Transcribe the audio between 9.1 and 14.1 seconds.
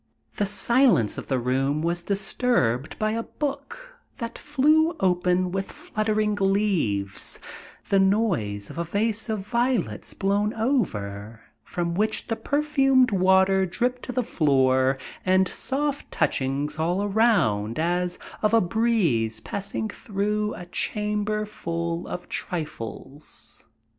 of violets blown over, from which the perfumed water dripped